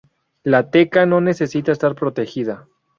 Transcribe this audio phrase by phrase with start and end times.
[0.43, 2.63] La teca no necesita estar protegida.